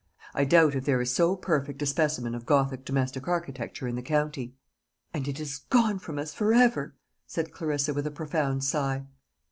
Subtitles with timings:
[0.33, 4.01] I doubt if there is so perfect a specimen of gothic domestic architecture in the
[4.01, 4.55] county."
[5.13, 6.95] "And it is gone from us for ever!"
[7.27, 9.05] said Clarissa, with a profound sigh.